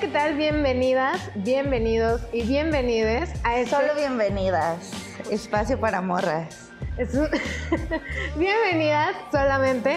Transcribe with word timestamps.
¿qué 0.00 0.08
tal? 0.08 0.34
Bienvenidas, 0.34 1.30
bienvenidos 1.34 2.22
y 2.32 2.42
bienvenides 2.42 3.30
a 3.44 3.58
este... 3.58 3.76
Solo 3.76 3.94
bienvenidas. 3.96 4.92
Espacio 5.30 5.78
para 5.78 6.00
morras. 6.00 6.70
es 6.96 7.14
un- 7.14 7.28
bienvenidas 8.36 9.14
solamente 9.30 9.96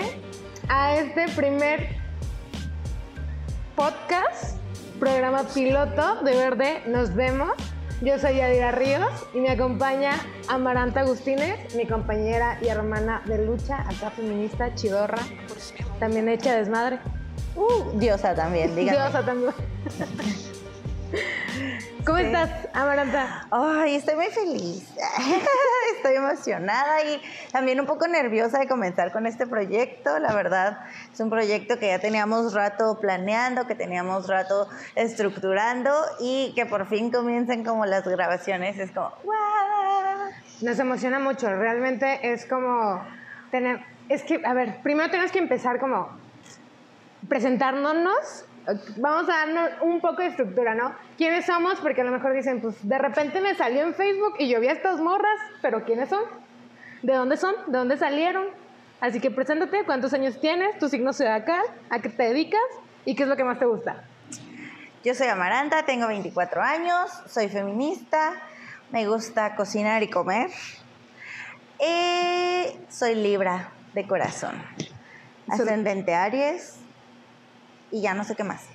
a 0.67 0.95
este 0.97 1.29
primer 1.29 1.89
podcast, 3.75 4.57
programa 4.99 5.43
piloto 5.53 6.21
de 6.23 6.35
Verde. 6.35 6.81
Nos 6.87 7.15
vemos. 7.15 7.51
Yo 8.01 8.19
soy 8.19 8.35
Yadira 8.35 8.71
Ríos 8.71 9.09
y 9.33 9.39
me 9.39 9.51
acompaña 9.51 10.19
Amaranta 10.49 11.01
Agustínez, 11.01 11.73
mi 11.75 11.85
compañera 11.85 12.57
y 12.61 12.67
hermana 12.67 13.21
de 13.25 13.45
lucha, 13.45 13.77
acá 13.81 14.11
feminista, 14.11 14.75
chidorra, 14.75 15.21
también 15.99 16.27
hecha 16.27 16.53
desmadre. 16.55 16.99
Uh, 17.55 17.91
diosa 17.99 18.33
también, 18.35 18.75
dígame. 18.75 18.97
Diosa 18.97 19.25
también. 19.25 19.53
¿Cómo 22.05 22.17
Sí. 22.17 22.25
estás, 22.25 22.49
Amaranta? 22.73 23.47
Ay, 23.51 23.95
estoy 23.95 24.15
muy 24.15 24.25
feliz. 24.27 24.89
Estoy 25.95 26.15
emocionada 26.15 27.01
y 27.03 27.21
también 27.51 27.79
un 27.79 27.85
poco 27.85 28.07
nerviosa 28.07 28.59
de 28.59 28.67
comenzar 28.67 29.11
con 29.13 29.25
este 29.25 29.47
proyecto. 29.47 30.19
La 30.19 30.33
verdad, 30.33 30.79
es 31.13 31.19
un 31.21 31.29
proyecto 31.29 31.77
que 31.79 31.87
ya 31.87 31.99
teníamos 31.99 32.53
rato 32.53 32.99
planeando, 32.99 33.67
que 33.67 33.75
teníamos 33.75 34.27
rato 34.27 34.67
estructurando 34.95 35.93
y 36.19 36.51
que 36.55 36.65
por 36.65 36.87
fin 36.87 37.09
comiencen 37.09 37.63
como 37.63 37.85
las 37.85 38.05
grabaciones. 38.05 38.77
Es 38.79 38.91
como, 38.91 39.13
¡guau! 39.23 40.31
Nos 40.61 40.79
emociona 40.79 41.19
mucho, 41.19 41.47
realmente 41.55 42.33
es 42.33 42.45
como 42.45 43.01
tener, 43.51 43.79
es 44.09 44.23
que, 44.23 44.41
a 44.45 44.53
ver, 44.53 44.81
primero 44.81 45.09
tenemos 45.09 45.31
que 45.31 45.39
empezar 45.39 45.79
como 45.79 46.09
presentándonos, 47.33 48.45
vamos 48.97 49.27
a 49.27 49.37
darnos 49.37 49.71
un 49.81 50.01
poco 50.01 50.21
de 50.21 50.27
estructura, 50.27 50.75
¿no? 50.75 50.93
¿Quiénes 51.17 51.47
somos? 51.47 51.79
Porque 51.79 52.01
a 52.01 52.03
lo 52.03 52.11
mejor 52.11 52.31
dicen, 52.31 52.61
pues 52.61 52.87
de 52.87 52.95
repente 52.99 53.41
me 53.41 53.55
salió 53.55 53.81
en 53.81 53.95
Facebook 53.95 54.35
y 54.37 54.49
yo 54.49 54.59
vi 54.59 54.67
a 54.67 54.73
estas 54.73 54.99
morras, 54.99 55.39
pero 55.59 55.83
¿quiénes 55.83 56.09
son? 56.09 56.21
¿De 57.01 57.15
dónde 57.15 57.37
son? 57.37 57.55
¿De 57.65 57.75
dónde 57.79 57.97
salieron? 57.97 58.45
Así 59.01 59.19
que 59.19 59.31
preséntate, 59.31 59.83
¿cuántos 59.83 60.13
años 60.13 60.39
tienes? 60.39 60.77
¿Tu 60.77 60.89
signo 60.89 61.11
zodiacal? 61.11 61.63
¿A 61.89 61.97
qué 62.03 62.09
te 62.09 62.21
dedicas? 62.21 62.61
¿Y 63.03 63.15
qué 63.15 63.23
es 63.23 63.29
lo 63.29 63.35
que 63.35 63.43
más 63.43 63.57
te 63.57 63.65
gusta? 63.65 64.03
Yo 65.03 65.15
soy 65.15 65.25
Amaranta, 65.25 65.85
tengo 65.87 66.05
24 66.05 66.61
años, 66.61 67.09
soy 67.25 67.49
feminista, 67.49 68.33
me 68.91 69.07
gusta 69.07 69.55
cocinar 69.55 70.03
y 70.03 70.09
comer. 70.11 70.51
Y 71.79 72.77
soy 72.89 73.15
Libra 73.15 73.71
de 73.95 74.05
corazón. 74.05 74.53
Ascendente 75.49 76.13
Aries. 76.13 76.82
Y 77.93 78.01
ya 78.01 78.13
no 78.13 78.25
sé 78.25 78.35
qué 78.35 78.43
más. 78.43 78.65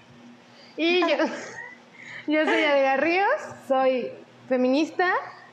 Y 0.78 1.00
yo, 1.00 1.08
yo 2.28 2.44
soy 2.46 2.62
Adela 2.64 2.96
Ríos, 2.96 3.28
soy 3.66 4.10
feminista, 4.48 5.10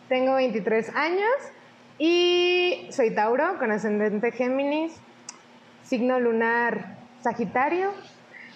tengo 0.07 0.35
23 0.35 0.95
años 0.95 1.31
y 1.97 2.87
soy 2.91 3.13
Tauro 3.13 3.57
con 3.57 3.71
ascendente 3.71 4.31
Géminis, 4.31 4.93
signo 5.83 6.19
lunar 6.19 6.95
Sagitario. 7.21 7.91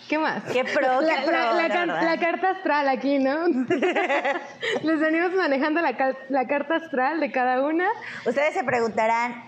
¿Qué 0.08 0.18
más? 0.18 0.44
Qué 0.52 0.64
pro, 0.64 1.00
qué 1.02 1.06
la, 1.06 1.22
pro, 1.24 1.32
la- 1.32 1.54
la 1.54 1.54
la 1.54 1.68
car- 1.70 1.88
verdad. 1.88 2.04
la 2.04 2.18
carta 2.20 2.50
astral 2.52 2.90
aquí, 2.90 3.20
¿no? 3.20 3.48
Les 4.84 5.00
venimos 5.00 5.34
manejando 5.34 5.82
la 5.82 6.48
carta 6.48 6.76
astral 6.78 7.20
de 7.20 7.32
cada 7.32 7.62
una. 7.64 7.88
Ustedes 8.26 8.54
se 8.56 8.64
preguntarán, 8.64 9.44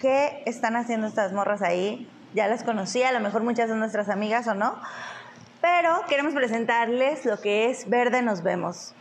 ¿qué 0.00 0.42
están 0.46 0.76
haciendo 0.76 1.06
estas 1.06 1.32
morras 1.32 1.62
ahí? 1.62 2.06
Ya 2.34 2.48
las 2.48 2.64
conocí, 2.64 3.02
a 3.02 3.12
lo 3.12 3.20
mejor 3.20 3.42
muchas 3.42 3.68
son 3.68 3.78
nuestras 3.78 4.08
amigas 4.08 4.48
o 4.48 4.54
no. 4.54 4.76
Pero 5.60 6.02
queremos 6.08 6.34
presentarles 6.34 7.24
lo 7.24 7.40
que 7.40 7.70
es 7.70 7.88
Verde 7.88 8.22
Nos 8.22 8.42
Vemos. 8.42 8.92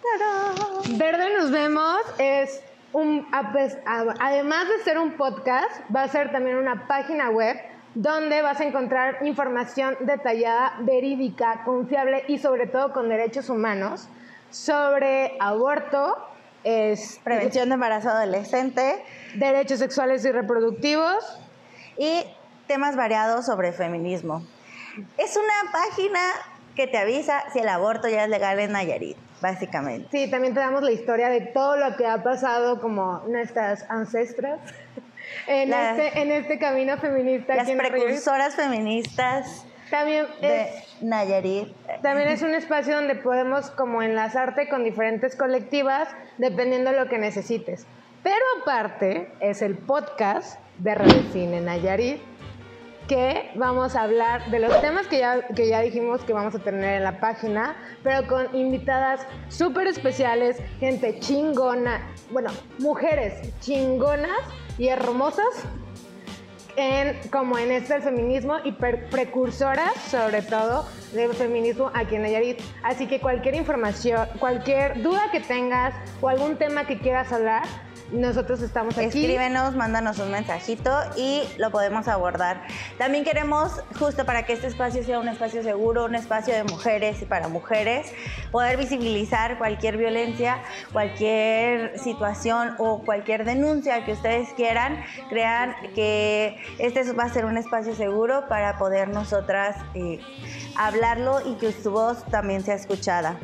¡Tarán! 0.00 0.96
Verde 0.96 1.36
nos 1.36 1.50
vemos 1.50 2.00
es 2.18 2.62
un 2.92 3.26
además 3.32 4.68
de 4.68 4.84
ser 4.84 4.98
un 4.98 5.12
podcast, 5.12 5.70
va 5.94 6.04
a 6.04 6.08
ser 6.08 6.32
también 6.32 6.56
una 6.56 6.86
página 6.86 7.30
web 7.30 7.58
donde 7.94 8.42
vas 8.42 8.60
a 8.60 8.64
encontrar 8.64 9.26
información 9.26 9.96
detallada, 10.00 10.76
verídica, 10.80 11.62
confiable 11.64 12.24
y 12.28 12.38
sobre 12.38 12.68
todo 12.68 12.92
con 12.92 13.08
derechos 13.08 13.50
humanos 13.50 14.08
sobre 14.50 15.36
aborto, 15.40 16.16
es, 16.64 17.20
Prevención 17.24 17.68
de 17.68 17.74
embarazo 17.74 18.08
adolescente 18.08 19.04
derechos 19.34 19.80
sexuales 19.80 20.24
y 20.24 20.32
reproductivos. 20.32 21.38
y 21.98 22.24
temas 22.68 22.94
variados 22.94 23.46
sobre 23.46 23.72
feminismo. 23.72 24.44
Es 25.16 25.36
una 25.36 25.72
página 25.72 26.20
que 26.76 26.86
te 26.86 26.98
avisa 26.98 27.42
si 27.52 27.58
el 27.58 27.68
aborto 27.68 28.08
ya 28.08 28.24
es 28.24 28.30
legal 28.30 28.58
en 28.60 28.72
Nayarit, 28.72 29.16
básicamente. 29.40 30.08
Sí, 30.12 30.30
también 30.30 30.54
te 30.54 30.60
damos 30.60 30.82
la 30.82 30.92
historia 30.92 31.28
de 31.28 31.40
todo 31.40 31.76
lo 31.76 31.96
que 31.96 32.06
ha 32.06 32.22
pasado 32.22 32.80
como 32.80 33.24
nuestras 33.28 33.84
ancestras 33.90 34.60
en, 35.48 35.70
Las- 35.70 35.98
este, 35.98 36.20
en 36.20 36.30
este 36.30 36.58
camino 36.58 36.96
feminista. 36.98 37.56
Las 37.56 37.68
precursoras 37.70 38.54
feministas 38.54 39.64
También 39.90 40.26
es, 40.40 40.40
de 40.40 40.72
Nayarit. 41.00 41.74
También 42.02 42.28
es 42.28 42.42
un 42.42 42.54
espacio 42.54 42.94
donde 42.94 43.16
podemos 43.16 43.70
como 43.70 44.02
enlazarte 44.02 44.68
con 44.68 44.84
diferentes 44.84 45.34
colectivas 45.34 46.08
dependiendo 46.38 46.90
de 46.92 46.96
lo 46.98 47.08
que 47.08 47.18
necesites. 47.18 47.86
Pero 48.22 48.44
aparte 48.62 49.32
es 49.40 49.62
el 49.62 49.76
podcast 49.78 50.60
de 50.78 50.94
Redefine 50.94 51.60
Nayarit 51.60 52.20
que 53.08 53.50
vamos 53.56 53.96
a 53.96 54.02
hablar 54.02 54.50
de 54.50 54.60
los 54.60 54.80
temas 54.80 55.08
que 55.08 55.18
ya, 55.18 55.48
que 55.48 55.68
ya 55.68 55.80
dijimos 55.80 56.22
que 56.22 56.32
vamos 56.32 56.54
a 56.54 56.58
tener 56.58 56.98
en 56.98 57.04
la 57.04 57.18
página, 57.18 57.76
pero 58.04 58.28
con 58.28 58.54
invitadas 58.54 59.26
súper 59.48 59.88
especiales, 59.88 60.58
gente 60.78 61.18
chingona, 61.18 62.06
bueno, 62.30 62.50
mujeres 62.78 63.52
chingonas 63.60 64.38
y 64.76 64.88
hermosas 64.88 65.64
en, 66.76 67.18
como 67.30 67.58
en 67.58 67.72
este 67.72 68.00
feminismo 68.00 68.58
y 68.64 68.72
precursoras, 68.72 69.94
sobre 70.10 70.42
todo, 70.42 70.86
del 71.12 71.32
feminismo 71.32 71.90
aquí 71.94 72.16
en 72.16 72.22
Nayarit. 72.22 72.60
Así 72.84 73.06
que 73.06 73.20
cualquier 73.20 73.54
información, 73.56 74.28
cualquier 74.38 75.02
duda 75.02 75.30
que 75.32 75.40
tengas 75.40 75.94
o 76.20 76.28
algún 76.28 76.56
tema 76.56 76.86
que 76.86 76.98
quieras 76.98 77.32
hablar, 77.32 77.64
nosotros 78.12 78.62
estamos 78.62 78.96
aquí. 78.96 79.06
Escríbenos, 79.06 79.74
mándanos 79.74 80.18
un 80.18 80.30
mensajito 80.30 80.90
y 81.16 81.42
lo 81.58 81.70
podemos 81.70 82.08
abordar. 82.08 82.62
También 82.96 83.24
queremos, 83.24 83.72
justo 83.98 84.24
para 84.24 84.44
que 84.44 84.54
este 84.54 84.66
espacio 84.66 85.04
sea 85.04 85.18
un 85.18 85.28
espacio 85.28 85.62
seguro, 85.62 86.04
un 86.04 86.14
espacio 86.14 86.54
de 86.54 86.64
mujeres 86.64 87.20
y 87.22 87.24
para 87.26 87.48
mujeres, 87.48 88.12
poder 88.50 88.76
visibilizar 88.76 89.58
cualquier 89.58 89.96
violencia, 89.96 90.62
cualquier 90.92 91.98
situación 91.98 92.74
o 92.78 93.04
cualquier 93.04 93.44
denuncia 93.44 94.04
que 94.04 94.12
ustedes 94.12 94.48
quieran. 94.54 95.04
Crean 95.28 95.74
que 95.94 96.56
este 96.78 97.12
va 97.12 97.24
a 97.24 97.28
ser 97.32 97.44
un 97.44 97.56
espacio 97.56 97.94
seguro 97.94 98.48
para 98.48 98.78
poder 98.78 99.08
nosotras 99.08 99.76
eh, 99.94 100.20
hablarlo 100.76 101.40
y 101.46 101.54
que 101.54 101.72
su 101.72 101.90
voz 101.90 102.24
también 102.26 102.62
sea 102.62 102.74
escuchada. 102.74 103.38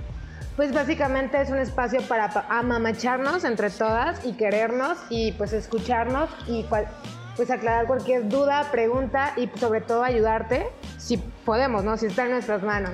Pues 0.57 0.73
básicamente 0.73 1.41
es 1.41 1.51
un 1.51 1.59
espacio 1.59 2.01
para 2.03 2.29
pa- 2.33 2.47
amamacharnos 2.49 3.45
entre 3.45 3.71
todas 3.71 4.25
y 4.25 4.35
querernos 4.35 4.99
y 5.11 5.33
pues 5.33 5.53
escucharnos 5.53 6.31
y 6.47 6.63
cual- 6.65 6.87
pues 7.37 7.51
aclarar 7.51 7.87
cualquier 7.89 8.29
duda, 8.29 8.69
pregunta 8.71 9.33
y 9.37 9.51
sobre 9.59 9.81
todo 9.81 10.05
ayudarte 10.05 10.69
si 10.99 11.17
podemos, 11.17 11.83
¿no? 11.83 11.97
Si 11.97 12.07
está 12.07 12.25
en 12.27 12.31
nuestras 12.31 12.63
manos. 12.63 12.93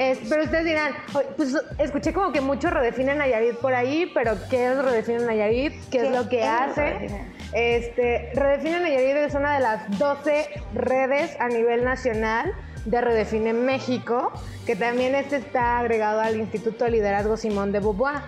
Es- 0.00 0.18
pero 0.30 0.44
ustedes 0.44 0.64
dirán, 0.64 0.94
"Oye, 1.14 1.26
pues 1.36 1.54
escuché 1.78 2.12
como 2.14 2.32
que 2.32 2.40
mucho 2.40 2.70
redefinen 2.70 3.18
Nayarit 3.18 3.56
por 3.56 3.74
ahí, 3.74 4.10
pero 4.14 4.32
¿qué 4.48 4.66
es 4.72 4.78
Redefine 4.82 5.26
Nayarit? 5.26 5.74
¿Qué, 5.90 5.98
es 5.98 6.04
¿Qué 6.04 6.10
lo 6.10 6.28
que 6.28 6.40
es 6.40 6.46
hace? 6.48 6.80
Redefine? 6.80 7.24
Este, 7.52 8.30
Redefine 8.34 8.80
Nayarit 8.80 9.16
es 9.16 9.34
una 9.34 9.54
de 9.56 9.60
las 9.60 9.98
12 9.98 10.48
redes 10.74 11.36
a 11.38 11.48
nivel 11.48 11.84
nacional 11.84 12.52
de 12.86 13.00
Redefine 13.02 13.52
México, 13.52 14.32
que 14.64 14.74
también 14.74 15.14
este 15.14 15.36
está 15.36 15.78
agregado 15.78 16.20
al 16.20 16.36
Instituto 16.36 16.86
de 16.86 16.92
Liderazgo 16.92 17.36
Simón 17.36 17.70
de 17.72 17.80
Beauvoir. 17.80 18.22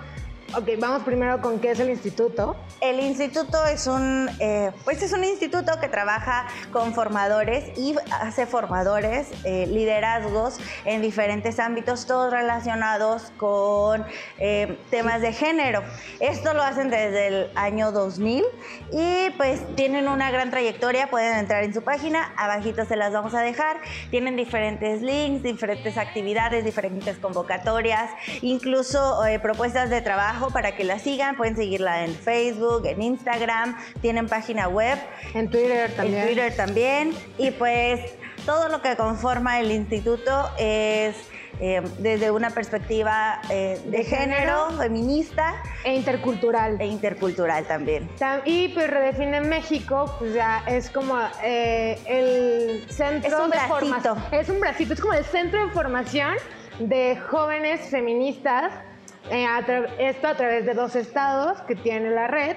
Ok, 0.54 0.68
vamos 0.78 1.02
primero 1.02 1.40
con 1.40 1.60
qué 1.60 1.70
es 1.70 1.80
el 1.80 1.88
instituto. 1.88 2.56
El 2.82 3.00
instituto 3.00 3.64
es 3.64 3.86
un, 3.86 4.28
eh, 4.38 4.70
pues 4.84 5.02
es 5.02 5.14
un 5.14 5.24
instituto 5.24 5.80
que 5.80 5.88
trabaja 5.88 6.46
con 6.70 6.92
formadores 6.92 7.70
y 7.78 7.94
hace 8.20 8.44
formadores, 8.44 9.28
eh, 9.44 9.66
liderazgos 9.66 10.58
en 10.84 11.00
diferentes 11.00 11.58
ámbitos, 11.58 12.06
todos 12.06 12.30
relacionados 12.30 13.32
con 13.38 14.04
eh, 14.38 14.76
temas 14.90 15.22
de 15.22 15.32
género. 15.32 15.82
Esto 16.20 16.52
lo 16.52 16.62
hacen 16.62 16.90
desde 16.90 17.28
el 17.28 17.50
año 17.54 17.90
2000 17.90 18.44
y 18.92 19.30
pues 19.38 19.62
tienen 19.74 20.06
una 20.06 20.30
gran 20.30 20.50
trayectoria, 20.50 21.08
pueden 21.08 21.38
entrar 21.38 21.64
en 21.64 21.72
su 21.72 21.80
página, 21.80 22.30
abajito 22.36 22.84
se 22.84 22.96
las 22.96 23.10
vamos 23.14 23.32
a 23.32 23.40
dejar, 23.40 23.78
tienen 24.10 24.36
diferentes 24.36 25.00
links, 25.00 25.42
diferentes 25.42 25.96
actividades, 25.96 26.62
diferentes 26.62 27.16
convocatorias, 27.16 28.10
incluso 28.42 29.22
propuestas 29.40 29.88
de 29.88 30.02
trabajo 30.02 30.41
para 30.50 30.76
que 30.76 30.84
la 30.84 30.98
sigan, 30.98 31.36
pueden 31.36 31.56
seguirla 31.56 32.04
en 32.04 32.14
Facebook, 32.14 32.86
en 32.86 33.02
Instagram, 33.02 33.76
tienen 34.00 34.26
página 34.28 34.68
web, 34.68 34.98
En 35.34 35.50
Twitter 35.50 35.90
también. 35.94 36.18
en 36.20 36.26
Twitter 36.26 36.56
también. 36.56 37.12
Y 37.38 37.50
pues 37.52 38.00
todo 38.46 38.68
lo 38.68 38.82
que 38.82 38.96
conforma 38.96 39.60
el 39.60 39.70
instituto 39.70 40.50
es 40.58 41.14
eh, 41.60 41.80
desde 41.98 42.30
una 42.32 42.50
perspectiva 42.50 43.40
eh, 43.50 43.78
de, 43.84 43.98
De 43.98 44.04
género, 44.04 44.66
género. 44.68 44.78
feminista 44.78 45.54
E 45.84 45.94
intercultural. 45.94 46.80
e 46.80 46.86
intercultural 46.86 47.64
también. 47.66 48.08
Tam- 48.18 48.40
Y 48.44 48.68
pues 48.68 48.90
Redefine 48.90 49.42
México, 49.42 50.12
pues 50.18 50.34
ya 50.34 50.64
es 50.66 50.90
como 50.90 51.16
eh, 51.44 51.98
el 52.06 52.90
centro 52.90 53.28
Es 53.36 53.44
un 53.44 53.50
de 53.50 53.58
formación. 53.68 54.18
Es 54.32 54.48
un 54.48 54.60
bracito, 54.60 54.94
es 54.94 55.00
como 55.00 55.12
el 55.12 55.24
centro 55.24 55.64
de 55.66 55.72
formación 55.72 56.34
de 56.80 57.16
jóvenes 57.30 57.80
feministas. 57.90 58.72
Eh, 59.30 59.46
a 59.46 59.60
esto 59.98 60.26
a 60.28 60.34
través 60.36 60.66
de 60.66 60.74
dos 60.74 60.96
estados 60.96 61.60
que 61.62 61.74
tiene 61.74 62.10
la 62.10 62.26
red. 62.28 62.56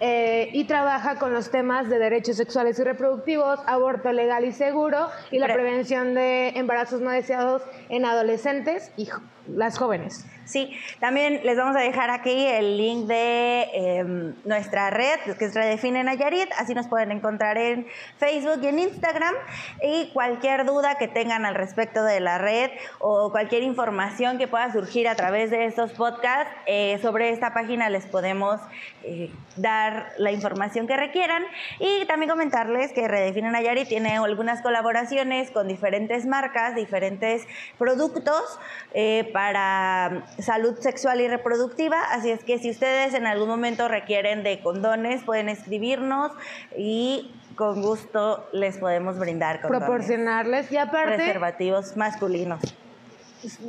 eh, 0.00 0.50
y 0.52 0.64
trabaja 0.64 1.20
con 1.20 1.32
los 1.32 1.52
temas 1.52 1.88
de 1.88 1.98
derechos 2.00 2.36
sexuales 2.36 2.78
y 2.80 2.82
reproductivos, 2.82 3.60
aborto 3.66 4.10
legal 4.12 4.44
y 4.44 4.50
seguro 4.50 5.08
y 5.30 5.38
la 5.38 5.46
Pre- 5.46 5.54
prevención 5.54 6.14
de 6.14 6.48
embarazos 6.56 7.00
no 7.00 7.10
deseados 7.10 7.62
en 7.88 8.04
adolescentes 8.04 8.90
y 8.96 9.08
las 9.46 9.78
jóvenes. 9.78 10.26
Sí, 10.44 10.76
también 11.00 11.40
les 11.42 11.56
vamos 11.56 11.74
a 11.74 11.80
dejar 11.80 12.10
aquí 12.10 12.46
el 12.46 12.76
link 12.76 13.06
de 13.06 13.62
em, 13.72 14.34
nuestra 14.44 14.90
red, 14.90 15.18
que 15.38 15.46
es 15.46 15.54
Redefine 15.54 16.04
Nayarit, 16.04 16.50
así 16.58 16.74
nos 16.74 16.86
pueden 16.86 17.12
encontrar 17.12 17.56
en 17.56 17.86
Facebook 18.18 18.60
y 18.62 18.66
en 18.66 18.78
Instagram. 18.78 19.34
Y 19.82 20.10
cualquier 20.12 20.66
duda 20.66 20.96
que 20.96 21.08
tengan 21.08 21.46
al 21.46 21.54
respecto 21.54 22.04
de 22.04 22.20
la 22.20 22.36
red 22.36 22.70
o 22.98 23.30
cualquier 23.30 23.62
información 23.62 24.36
que 24.36 24.46
pueda 24.46 24.70
surgir 24.70 25.08
a 25.08 25.14
través 25.14 25.50
de 25.50 25.64
estos 25.64 25.92
podcasts, 25.92 26.52
eh, 26.66 26.98
sobre 27.00 27.30
esta 27.30 27.54
página 27.54 27.88
les 27.88 28.04
podemos 28.04 28.60
eh, 29.02 29.30
dar 29.56 30.12
la 30.18 30.30
información 30.30 30.86
que 30.86 30.96
requieran. 30.96 31.42
Y 31.78 32.04
también 32.04 32.30
comentarles 32.30 32.92
que 32.92 33.08
Redefine 33.08 33.50
Nayarit 33.50 33.88
tiene 33.88 34.18
algunas 34.18 34.60
colaboraciones 34.60 35.50
con 35.50 35.68
diferentes 35.68 36.26
marcas, 36.26 36.74
diferentes 36.74 37.46
productos 37.78 38.58
eh, 38.92 39.30
para 39.34 40.22
salud 40.38 40.78
sexual 40.78 41.20
y 41.20 41.26
reproductiva. 41.26 42.00
Así 42.12 42.30
es 42.30 42.44
que 42.44 42.60
si 42.60 42.70
ustedes 42.70 43.14
en 43.14 43.26
algún 43.26 43.48
momento 43.48 43.88
requieren 43.88 44.44
de 44.44 44.60
condones, 44.60 45.24
pueden 45.24 45.48
escribirnos 45.48 46.30
y 46.78 47.34
con 47.56 47.82
gusto 47.82 48.48
les 48.52 48.78
podemos 48.78 49.18
brindar 49.18 49.60
condones. 49.60 49.88
Proporcionarles 49.88 50.70
y 50.70 50.76
aparte, 50.76 51.16
preservativos 51.16 51.96
masculinos. 51.96 52.60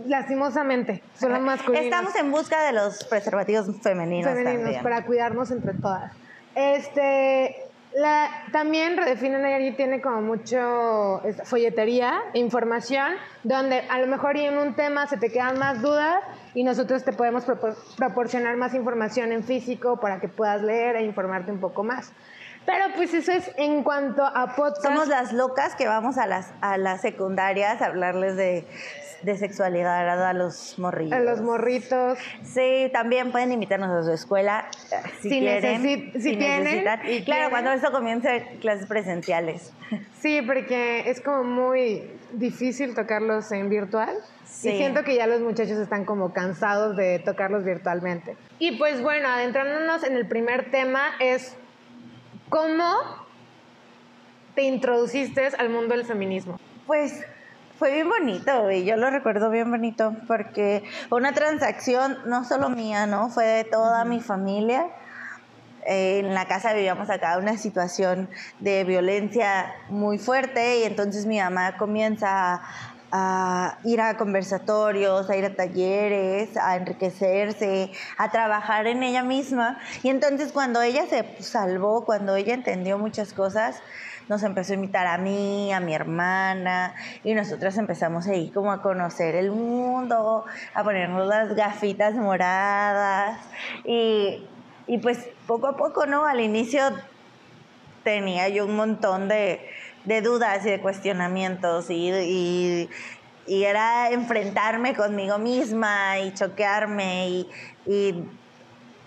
lastimosamente, 0.06 1.02
son 1.20 1.34
los 1.34 1.42
masculinos. 1.42 1.86
Estamos 1.86 2.16
en 2.16 2.32
busca 2.32 2.64
de 2.64 2.72
los 2.72 3.04
preservativos 3.06 3.66
femeninos, 3.82 4.32
femeninos 4.32 4.62
también. 4.66 4.84
para 4.84 5.04
cuidarnos 5.04 5.50
entre 5.50 5.74
todas. 5.74 6.12
Este, 6.54 7.66
la, 7.96 8.30
también 8.52 8.98
Redefine 8.98 9.40
Nayarit 9.40 9.78
tiene 9.78 10.02
como 10.02 10.22
mucho 10.22 11.22
folletería, 11.46 12.22
información, 12.34 13.14
donde 13.44 13.84
a 13.90 14.00
lo 14.00 14.08
mejor 14.08 14.36
en 14.38 14.58
un 14.58 14.76
tema 14.76 15.08
se 15.08 15.16
te 15.18 15.32
quedan 15.32 15.58
más 15.58 15.82
dudas 15.82 16.18
y 16.54 16.64
nosotros 16.64 17.06
te 17.06 17.14
podemos 17.14 17.48
propor- 17.48 17.78
proporcionar 17.96 18.58
más 18.58 18.74
información 18.74 19.32
en 19.32 19.44
físico 19.44 20.00
para 20.00 20.20
que 20.20 20.28
puedas 20.28 20.62
leer 20.62 20.98
e 20.98 21.04
informarte 21.04 21.52
un 21.52 21.60
poco 21.62 21.84
más. 21.84 22.12
Pero 22.66 22.86
pues 22.96 23.14
eso 23.14 23.32
es 23.32 23.50
en 23.58 23.84
cuanto 23.84 24.26
a 24.26 24.56
podcast. 24.56 24.84
Somos 24.84 25.08
las 25.08 25.32
locas 25.32 25.76
que 25.76 25.88
vamos 25.88 26.18
a 26.18 26.26
las, 26.26 26.52
a 26.62 26.78
las 26.78 27.00
secundarias 27.02 27.82
a 27.82 27.86
hablarles 27.86 28.36
de, 28.36 28.68
de 29.26 29.38
sexualidad 29.38 30.24
a 30.26 30.34
los 30.34 30.78
morrillos. 30.80 31.14
a 31.14 31.20
los 31.20 31.42
morritos. 31.42 32.18
Sí, 32.44 32.90
también 32.94 33.32
pueden 33.32 33.52
invitarnos 33.52 33.90
a 33.90 34.04
su 34.04 34.12
escuela 34.12 34.66
eh, 34.92 34.96
si, 35.22 35.30
Si 35.30 35.40
quieren. 35.40 35.84
necesi- 35.84 36.12
si 36.14 36.38
tienen 36.38 36.64
necesitan. 36.64 37.00
y 37.02 37.24
claro, 37.24 37.24
quieren. 37.26 37.50
cuando 37.50 37.72
esto 37.72 37.92
comience 37.92 38.58
clases 38.62 38.86
presenciales. 38.88 39.74
Sí, 40.26 40.42
porque 40.42 41.08
es 41.08 41.22
como 41.22 41.44
muy 41.44 42.02
difícil 42.34 42.96
tocarlos 42.96 43.52
en 43.52 43.70
virtual. 43.70 44.10
Sí. 44.44 44.70
Y 44.70 44.78
siento 44.78 45.04
que 45.04 45.14
ya 45.16 45.28
los 45.28 45.40
muchachos 45.42 45.78
están 45.78 46.04
como 46.04 46.34
cansados 46.34 46.96
de 46.98 47.20
tocarlos 47.20 47.64
virtualmente. 47.64 48.36
Y 48.58 48.78
pues 48.80 49.04
bueno, 49.04 49.28
adentrándonos 49.30 50.04
en 50.04 50.16
el 50.16 50.28
primer 50.28 50.72
tema 50.72 51.02
es 51.20 51.56
cómo 52.50 52.92
te 54.56 54.64
introduciste 54.64 55.48
al 55.60 55.70
mundo 55.70 55.96
del 55.96 56.06
feminismo. 56.06 56.60
Pues 56.88 57.24
fue 57.78 57.92
bien 57.94 58.10
bonito, 58.10 58.72
y 58.72 58.86
yo 58.86 58.96
lo 58.96 59.10
recuerdo 59.10 59.50
bien 59.50 59.70
bonito, 59.70 60.16
porque 60.28 60.84
fue 61.10 61.20
una 61.20 61.34
transacción 61.34 62.18
no 62.26 62.46
solo 62.46 62.70
mía, 62.70 63.06
¿no? 63.06 63.30
Fue 63.30 63.46
de 63.46 63.64
toda 63.66 64.06
mi 64.06 64.22
familia. 64.22 64.88
Eh, 65.88 66.20
en 66.20 66.34
la 66.34 66.46
casa 66.46 66.74
vivíamos 66.74 67.10
acá 67.10 67.38
una 67.38 67.58
situación 67.58 68.28
de 68.60 68.84
violencia 68.86 69.76
muy 69.90 70.18
fuerte 70.18 70.80
y 70.80 70.84
entonces 70.84 71.28
mi 71.28 71.40
mamá 71.40 71.78
comienza 71.78 72.56
a, 72.56 72.62
a 73.12 73.78
ir 73.84 74.02
a 74.02 74.18
conversatorios, 74.18 75.30
a 75.30 75.36
ir 75.36 75.46
a 75.46 75.56
talleres, 75.56 76.58
a 76.58 76.76
enriquecerse, 76.76 77.92
a 78.18 78.32
trabajar 78.32 78.88
en 78.88 79.04
ella 79.04 79.22
misma. 79.22 79.78
Y 80.02 80.10
entonces 80.10 80.52
cuando 80.52 80.82
ella 80.82 81.06
se 81.08 81.24
salvó, 81.42 82.04
cuando 82.04 82.36
ella 82.36 82.56
entendió 82.56 82.98
muchas 82.98 83.34
cosas, 83.34 83.82
nos 84.28 84.44
empezó 84.44 84.74
a 84.74 84.76
invitar 84.76 85.08
a 85.08 85.18
mí, 85.18 85.72
a 85.72 85.80
mi 85.80 85.94
hermana, 85.94 86.96
y 87.24 87.34
nosotras 87.34 87.78
empezamos 87.78 88.28
ahí 88.28 88.50
como 88.50 88.72
a 88.72 88.82
conocer 88.82 89.36
el 89.36 89.52
mundo, 89.52 90.46
a 90.74 90.84
ponernos 90.84 91.28
las 91.28 91.56
gafitas 91.56 92.16
moradas, 92.16 93.40
y, 93.84 94.44
y 94.88 94.98
pues 95.00 95.28
poco 95.48 95.68
a 95.68 95.78
poco, 95.78 96.06
¿no? 96.06 96.26
Al 96.26 96.40
inicio 96.40 96.82
tenía 98.04 98.50
yo 98.50 98.66
un 98.66 98.76
montón 98.76 99.28
de, 99.28 99.68
de 100.06 100.22
dudas 100.22 100.66
y 100.66 100.72
de 100.72 100.82
cuestionamientos, 100.82 101.90
y, 101.90 102.90
y, 103.48 103.64
era 103.64 104.10
enfrentarme 104.10 104.96
conmigo 104.96 105.38
misma 105.38 106.18
y 106.20 106.34
choquearme, 106.34 107.30
y, 107.30 107.50
y 107.86 108.26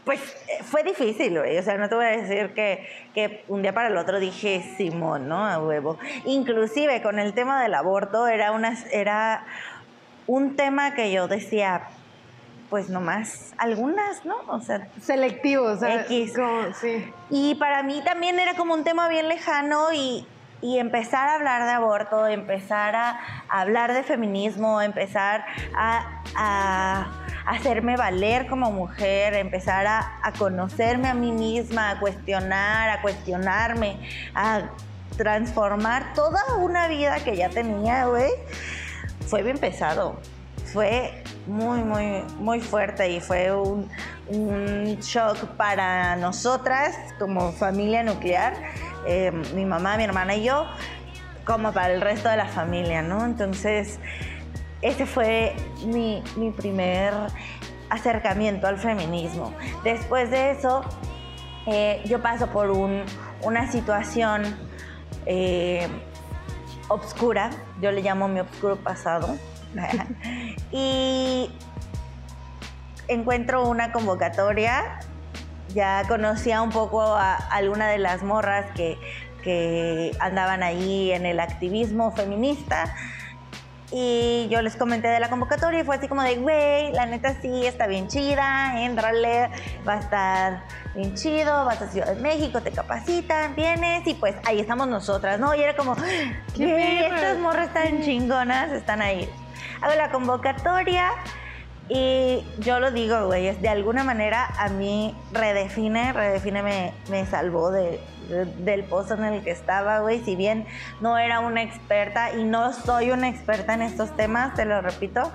pues 0.09 0.23
eh, 0.49 0.63
fue 0.63 0.83
difícil, 0.85 1.39
güey. 1.39 1.59
O 1.59 1.63
sea, 1.63 1.77
no 1.77 1.87
te 1.91 1.95
voy 1.95 2.07
a 2.07 2.17
decir 2.17 2.55
que, 2.55 2.89
que 3.13 3.45
un 3.47 3.61
día 3.61 3.75
para 3.75 3.89
el 3.89 3.97
otro 3.99 4.19
dije 4.19 4.65
Simón, 4.79 5.29
¿no? 5.29 5.45
A 5.47 5.59
huevo. 5.59 5.99
Inclusive 6.25 7.03
con 7.03 7.19
el 7.19 7.35
tema 7.35 7.63
del 7.63 7.75
aborto 7.75 8.27
era, 8.27 8.53
una, 8.53 8.75
era 8.91 9.45
un 10.27 10.57
tema 10.57 10.95
que 10.95 11.13
yo 11.13 11.29
decía, 11.29 11.83
pues 12.71 12.89
nomás 12.89 13.53
algunas, 13.59 14.25
¿no? 14.25 14.37
O 14.47 14.63
sea, 14.63 14.89
Selectivos, 14.99 15.77
o 15.77 15.81
sea, 15.81 16.01
X. 16.07 16.33
como- 16.35 16.73
sí. 16.73 17.13
y 17.29 17.57
para 17.57 17.83
mí 17.83 18.01
también 18.03 18.39
era 18.39 18.55
como 18.55 18.73
un 18.73 18.85
tema 18.85 19.09
bien 19.09 19.29
lejano 19.29 19.93
y, 19.93 20.27
y 20.61 20.79
empezar 20.79 21.29
a 21.29 21.35
hablar 21.35 21.65
de 21.65 21.71
aborto, 21.71 22.27
empezar 22.27 22.97
a, 22.97 23.21
hablar 23.49 23.93
de 23.93 24.03
feminismo, 24.03 24.81
empezar 24.81 25.45
a, 25.75 27.07
hacerme 27.47 27.97
valer 27.97 28.47
como 28.47 28.71
mujer, 28.71 29.35
empezar 29.35 29.87
a, 29.87 30.33
conocerme 30.39 31.09
a 31.09 31.15
mí 31.15 31.33
misma, 31.33 31.91
a 31.91 32.01
cuestionar, 32.01 32.91
a 32.91 33.03
cuestionarme, 33.03 33.99
a 34.35 34.71
transformar 35.17 36.13
toda 36.15 36.41
una 36.59 36.89
vida 36.89 37.21
que 37.25 37.37
ya 37.37 37.49
tenía, 37.49 38.07
güey, 38.07 38.31
fue 39.27 39.43
bien 39.43 39.59
pesado. 39.59 40.21
Fue 40.73 41.25
muy, 41.47 41.81
muy, 41.81 42.23
muy 42.39 42.61
fuerte 42.61 43.09
y 43.09 43.21
fue 43.21 43.51
un 43.51 43.89
shock 45.01 45.47
para 45.57 46.17
nosotras 46.17 46.95
como 47.19 47.53
familia 47.53 48.03
nuclear, 48.03 48.55
eh, 49.09 49.33
mi 49.55 49.65
mamá, 49.65 49.97
mi 49.97 50.05
hermana 50.05 50.35
y 50.37 50.45
yo, 50.45 50.67
como 51.45 51.73
para 51.73 51.93
el 51.95 52.01
resto 52.01 52.29
de 52.29 52.37
la 52.37 52.47
familia, 52.47 53.03
¿no? 53.03 53.25
Entonces, 53.25 53.99
ese 54.83 55.07
fue 55.07 55.57
mi, 55.87 56.23
mi 56.37 56.51
primer 56.51 57.13
acercamiento 57.91 58.67
al 58.67 58.79
feminismo. 58.79 59.53
Después 59.83 60.31
de 60.31 60.51
eso, 60.51 60.83
eh, 61.67 62.03
yo 62.05 62.21
paso 62.23 62.49
por 62.49 62.71
un- 62.71 63.03
una 63.43 63.71
situación 63.73 64.43
eh, 65.27 65.89
obscura, 66.89 67.51
yo 67.81 67.91
le 67.93 68.03
llamo 68.03 68.29
mi 68.29 68.41
obscuro 68.41 68.77
pasado, 68.77 69.37
y 70.73 71.51
encuentro 73.09 73.67
una 73.69 73.93
convocatoria, 73.93 75.01
ya 75.75 76.03
conocía 76.09 76.63
un 76.63 76.71
poco 76.71 77.03
a 77.03 77.35
alguna 77.35 77.89
de 77.89 77.99
las 77.99 78.23
morras 78.23 78.67
que, 78.75 78.99
que 79.43 80.17
andaban 80.21 80.63
ahí 80.63 81.13
en 81.13 81.27
el 81.27 81.41
activismo 81.41 82.13
feminista. 82.13 82.95
Y 83.91 84.49
yo 84.51 84.61
les 84.61 84.77
comenté 84.77 85.09
de 85.09 85.19
la 85.19 85.31
convocatoria 85.31 85.81
y 85.81 85.85
fue 85.85 85.97
así 85.97 86.09
como 86.09 86.23
de, 86.23 86.37
güey, 86.37 86.93
la 86.93 87.07
neta 87.07 87.41
sí, 87.41 87.65
está 87.65 87.87
bien 87.87 88.09
chida, 88.09 88.83
éntrale, 88.83 89.49
va 89.89 89.95
a 89.95 89.99
estar 89.99 90.65
bien 90.95 91.15
chido, 91.15 91.65
vas 91.65 91.81
a 91.81 91.89
Ciudad 91.89 92.15
de 92.15 92.21
México, 92.21 92.61
te 92.61 92.71
capacitan, 92.71 93.55
vienes 93.55 94.07
y 94.07 94.13
pues 94.13 94.37
ahí 94.45 94.61
estamos 94.61 94.89
nosotras, 94.89 95.41
¿no? 95.41 95.55
Y 95.55 95.63
era 95.63 95.75
como, 95.75 95.97
¡Qué 96.55 96.67
güey, 96.67 97.05
estas 97.05 97.39
morras 97.39 97.69
están 97.69 98.03
chingonas, 98.03 98.73
están 98.73 99.01
ahí. 99.01 99.27
Hago 99.81 99.95
la 99.95 100.11
convocatoria, 100.11 101.11
Y 101.89 102.45
yo 102.59 102.81
lo 102.81 102.91
digo, 102.91 103.27
güey, 103.27 103.55
de 103.57 103.69
alguna 103.69 104.05
manera 104.05 104.47
a 104.59 104.69
mí 104.69 105.15
redefine, 105.33 106.13
redefine 106.13 106.63
me, 106.63 106.93
me 107.11 107.25
salvó 107.25 107.71
de, 107.71 107.99
del 108.59 108.85
pozo 108.85 109.15
en 109.15 109.25
el 109.25 109.43
que 109.43 109.51
estaba, 109.51 110.01
güey. 110.01 110.21
Si 110.21 110.37
bien 110.37 110.67
no 111.01 111.17
era 111.19 111.41
una 111.41 111.63
experta 111.63 112.35
y 112.35 112.45
no 112.45 112.73
soy 112.73 113.11
una 113.11 113.29
experta 113.29 113.75
en 113.75 113.83
estos 113.83 114.15
temas, 114.17 114.55
te 114.55 114.67
lo 114.67 114.81
repito, 114.83 115.33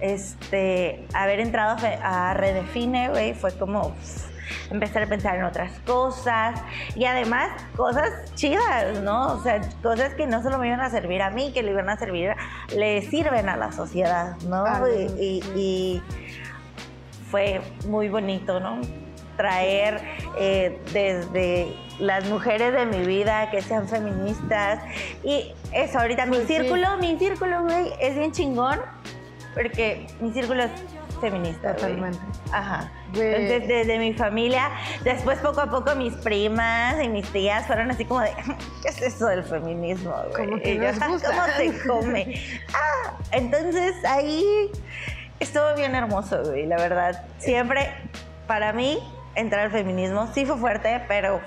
este, 0.00 1.06
haber 1.14 1.40
entrado 1.40 1.76
a 2.02 2.34
Redefine, 2.34 3.08
güey, 3.08 3.34
fue 3.34 3.56
como 3.56 3.94
empezar 4.70 5.02
a 5.02 5.06
pensar 5.06 5.36
en 5.36 5.44
otras 5.44 5.78
cosas 5.80 6.60
y 6.94 7.04
además 7.04 7.50
cosas 7.76 8.10
chidas, 8.34 9.00
¿no? 9.00 9.34
O 9.34 9.42
sea, 9.42 9.60
cosas 9.82 10.14
que 10.14 10.26
no 10.26 10.42
solo 10.42 10.58
me 10.58 10.68
iban 10.68 10.80
a 10.80 10.90
servir 10.90 11.22
a 11.22 11.30
mí, 11.30 11.52
que 11.52 11.62
le 11.62 11.70
iban 11.70 11.88
a 11.88 11.96
servir, 11.96 12.34
le 12.74 13.02
sirven 13.02 13.48
a 13.48 13.56
la 13.56 13.72
sociedad, 13.72 14.36
¿no? 14.48 14.64
y, 14.88 16.02
fue 17.30 17.60
muy 17.88 18.08
bonito, 18.08 18.60
¿no? 18.60 18.80
Traer 19.36 20.00
eh, 20.38 20.80
desde 20.92 21.74
las 21.98 22.28
mujeres 22.28 22.72
de 22.72 22.86
mi 22.86 23.04
vida 23.04 23.50
que 23.50 23.60
sean 23.60 23.88
feministas 23.88 24.80
y 25.24 25.52
eso, 25.72 25.98
ahorita 25.98 26.26
mi 26.26 26.36
pues 26.36 26.46
círculo, 26.46 26.96
mi 26.98 27.18
círculo, 27.18 27.62
güey, 27.62 27.92
es 28.00 28.16
bien 28.16 28.30
chingón 28.30 28.78
porque 29.54 30.06
mi 30.20 30.32
círculo 30.32 30.64
es 30.64 30.70
feminista. 31.20 31.74
Totalmente. 31.74 32.18
Ajá. 32.52 32.90
Entonces, 33.22 33.68
desde 33.68 33.98
mi 33.98 34.12
familia, 34.14 34.70
después 35.02 35.38
poco 35.38 35.60
a 35.60 35.70
poco 35.70 35.94
mis 35.94 36.14
primas 36.14 37.02
y 37.02 37.08
mis 37.08 37.26
tías 37.28 37.66
fueron 37.66 37.90
así 37.90 38.04
como 38.04 38.20
de, 38.20 38.30
¿qué 38.82 38.88
es 38.88 39.02
eso 39.02 39.26
del 39.26 39.44
feminismo? 39.44 40.14
¿Cómo, 40.36 40.58
¿Cómo 40.58 41.46
se 41.56 41.78
come? 41.86 42.40
ah, 42.74 43.16
entonces 43.32 43.94
ahí 44.04 44.70
estuvo 45.40 45.74
bien 45.76 45.94
hermoso, 45.94 46.42
güey, 46.44 46.66
la 46.66 46.76
verdad. 46.76 47.24
Siempre, 47.38 47.92
para 48.46 48.72
mí, 48.72 48.98
entrar 49.34 49.66
al 49.66 49.70
feminismo 49.70 50.30
sí 50.34 50.44
fue 50.44 50.56
fuerte, 50.56 51.02
pero 51.08 51.40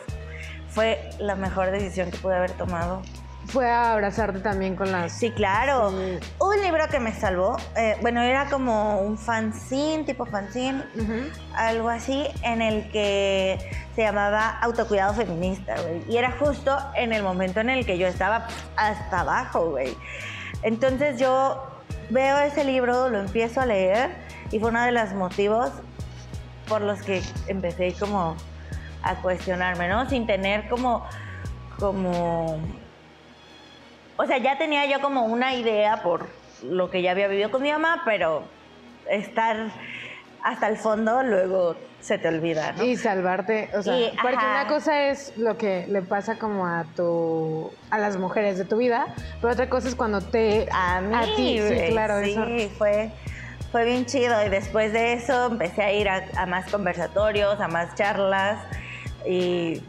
fue 0.69 1.09
la 1.19 1.35
mejor 1.35 1.71
decisión 1.71 2.11
que 2.11 2.17
pude 2.17 2.35
haber 2.35 2.51
tomado 2.51 3.01
fue 3.47 3.69
a 3.69 3.93
abrazarte 3.93 4.39
también 4.39 4.75
con 4.75 4.91
las... 4.91 5.13
Sí, 5.13 5.31
claro. 5.31 5.89
Un 5.89 6.61
libro 6.61 6.87
que 6.89 6.99
me 6.99 7.13
salvó, 7.13 7.57
eh, 7.75 7.95
bueno, 8.01 8.21
era 8.21 8.49
como 8.49 8.99
un 8.99 9.17
fanzine, 9.17 10.03
tipo 10.03 10.25
fanzine, 10.25 10.83
algo 11.55 11.89
así, 11.89 12.27
en 12.43 12.61
el 12.61 12.91
que 12.91 13.57
se 13.95 14.01
llamaba 14.01 14.59
Autocuidado 14.59 15.13
Feminista, 15.13 15.75
güey. 15.81 16.03
Y 16.09 16.17
era 16.17 16.31
justo 16.31 16.77
en 16.95 17.13
el 17.13 17.23
momento 17.23 17.61
en 17.61 17.69
el 17.69 17.85
que 17.85 17.97
yo 17.97 18.07
estaba 18.07 18.47
hasta 18.75 19.21
abajo, 19.21 19.71
güey. 19.71 19.95
Entonces 20.63 21.19
yo 21.19 21.63
veo 22.09 22.37
ese 22.39 22.63
libro, 22.63 23.09
lo 23.09 23.19
empiezo 23.19 23.61
a 23.61 23.65
leer 23.65 24.11
y 24.51 24.59
fue 24.59 24.69
uno 24.69 24.83
de 24.83 24.91
los 24.91 25.13
motivos 25.13 25.71
por 26.67 26.81
los 26.81 27.01
que 27.01 27.21
empecé 27.47 27.93
como 27.93 28.35
a 29.03 29.15
cuestionarme, 29.15 29.87
¿no? 29.87 30.09
Sin 30.09 30.27
tener 30.27 30.67
como 30.67 31.05
como 31.79 32.59
o 34.17 34.25
sea, 34.25 34.37
ya 34.37 34.57
tenía 34.57 34.85
yo 34.85 34.99
como 35.01 35.25
una 35.25 35.53
idea 35.55 36.01
por 36.03 36.27
lo 36.63 36.89
que 36.89 37.01
ya 37.01 37.11
había 37.11 37.27
vivido 37.27 37.51
con 37.51 37.61
mi 37.61 37.71
mamá, 37.71 38.01
pero 38.05 38.43
estar 39.09 39.71
hasta 40.43 40.67
el 40.67 40.77
fondo 40.77 41.23
luego 41.23 41.75
se 41.99 42.17
te 42.17 42.27
olvida, 42.27 42.73
¿no? 42.73 42.83
Y 42.83 42.95
salvarte, 42.95 43.69
o 43.75 43.81
sea, 43.81 44.11
porque 44.21 44.37
una 44.37 44.67
cosa 44.67 45.09
es 45.09 45.35
lo 45.37 45.57
que 45.57 45.85
le 45.87 46.01
pasa 46.01 46.37
como 46.37 46.65
a 46.65 46.85
tu 46.95 47.71
a 47.89 47.97
las 47.97 48.17
mujeres 48.17 48.57
de 48.57 48.65
tu 48.65 48.77
vida, 48.77 49.07
pero 49.41 49.53
otra 49.53 49.69
cosa 49.69 49.87
es 49.87 49.95
cuando 49.95 50.21
te 50.21 50.67
a 50.71 51.01
mí, 51.01 51.15
a 51.15 51.35
ti, 51.35 51.59
sí, 51.59 51.91
claro, 51.91 52.23
sí, 52.23 52.71
fue 52.77 53.11
fue 53.71 53.85
bien 53.85 54.05
chido. 54.05 54.45
Y 54.45 54.49
después 54.49 54.93
de 54.93 55.13
eso 55.13 55.47
empecé 55.47 55.83
a 55.83 55.91
ir 55.91 56.07
a, 56.07 56.23
a 56.37 56.45
más 56.45 56.69
conversatorios, 56.71 57.59
a 57.59 57.67
más 57.67 57.93
charlas 57.95 58.59
y 59.25 59.81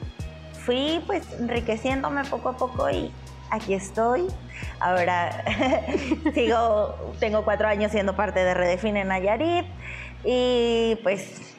fui 0.65 1.03
pues 1.07 1.23
enriqueciéndome 1.39 2.25
poco 2.25 2.51
a 2.51 2.57
poco 2.57 2.91
y 2.91 3.13
aquí 3.51 3.75
estoy. 3.75 4.27
Ahora 4.81 5.45
sigo, 6.35 7.15
tengo 7.21 7.45
cuatro 7.45 7.69
años 7.69 7.93
siendo 7.93 8.17
parte 8.17 8.41
de 8.41 8.55
Redefine 8.55 9.05
Nayarit 9.05 9.67
y 10.25 10.99
pues 11.03 11.57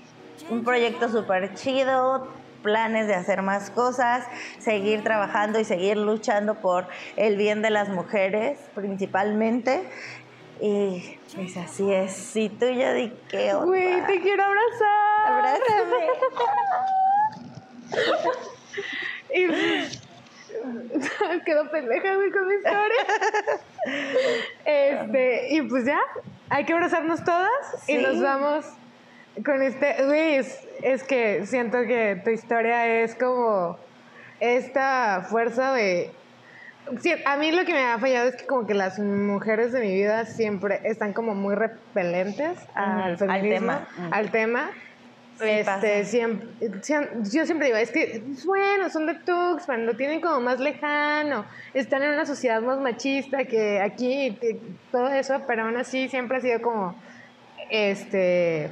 un 0.50 0.63
proyecto 0.63 1.10
súper 1.10 1.53
chido, 1.53 2.27
planes 2.62 3.08
de 3.08 3.15
hacer 3.15 3.41
más 3.41 3.69
cosas, 3.69 4.25
seguir 4.60 5.03
trabajando 5.03 5.60
y 5.60 5.65
seguir 5.65 5.98
luchando 5.98 6.55
por 6.55 6.88
el 7.15 7.38
bien 7.38 7.62
de 7.62 7.69
las 7.69 7.89
mujeres 7.89 8.60
principalmente. 8.75 9.89
Y 10.62 11.17
pues 11.36 11.55
así 11.55 11.91
es. 11.93 12.36
Y 12.36 12.50
tú, 12.50 12.65
yo 12.65 12.93
di 12.93 13.13
qué 13.29 13.53
onda. 13.53 13.65
Güey, 13.65 14.05
te 14.05 14.19
quiero 14.19 14.43
abrazar. 14.43 15.25
Abrázame. 15.25 16.08
y 19.34 20.09
Quedó 21.46 21.70
pendeja, 21.72 22.16
güey, 22.16 22.32
con 22.32 22.48
mi 22.48 22.56
historia. 22.56 23.06
Este, 24.66 25.54
y 25.54 25.62
pues 25.64 25.86
ya, 25.86 26.00
hay 26.50 26.66
que 26.66 26.74
abrazarnos 26.74 27.24
todas 27.24 27.50
y 27.88 27.98
nos 27.98 28.22
vamos 28.22 28.66
con 29.46 29.62
este. 29.62 30.06
Güey, 30.06 30.36
es, 30.84 31.04
que 31.04 31.46
siento 31.46 31.82
que 31.84 32.22
tu 32.24 32.30
historia 32.30 33.02
es 33.02 33.16
como 33.16 33.78
esta 34.40 35.26
fuerza 35.30 35.74
de. 35.74 36.12
a 37.26 37.38
mí 37.38 37.52
lo 37.52 37.66
que 37.66 37.74
me 37.74 37.86
ha 37.86 37.98
fallado 38.00 38.30
es 38.30 38.36
que 38.36 38.46
como 38.46 38.68
que 38.68 38.74
las 38.74 39.00
mujeres 39.00 39.72
de 39.72 39.82
mi 39.82 39.94
vida 39.94 40.26
siempre 40.26 40.82
están 40.84 41.14
como 41.14 41.36
muy 41.36 41.56
repelentes 41.56 42.58
al 42.76 43.18
feminismo, 43.18 43.80
al 44.12 44.32
tema 44.32 44.72
este, 45.41 46.05
siempre, 46.05 46.48
yo 47.31 47.46
siempre 47.46 47.67
digo, 47.67 47.77
es 47.77 47.91
que, 47.91 48.24
bueno, 48.46 48.89
son 48.89 49.05
de 49.05 49.15
Tuxpan, 49.15 49.86
lo 49.86 49.96
tienen 49.96 50.22
como 50.22 50.39
más 50.41 50.60
lejano, 50.60 51.46
están 51.74 52.03
en 52.03 52.12
una 52.12 52.25
sociedad 52.25 52.62
más 52.62 52.79
machista 52.79 53.46
que 53.46 53.79
aquí, 53.79 54.38
todo 54.91 55.08
eso, 55.10 55.41
pero 55.48 55.63
aún 55.63 55.77
así 55.77 56.10
siempre 56.10 56.38
ha 56.38 56.41
sido 56.41 56.62
como, 56.62 56.96
este, 57.69 58.72